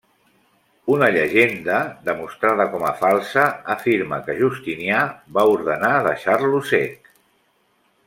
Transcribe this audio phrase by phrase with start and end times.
[0.93, 5.05] Una llegenda, demostrada com a falsa, afirma que Justinià
[5.39, 7.17] va ordenar deixar-lo cec.